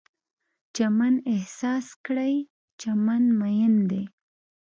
چمن 0.75 1.13
احساس 1.33 1.87
کړئ، 2.05 2.35
چمن 2.81 3.23
میین 3.39 3.75
دی 3.89 4.03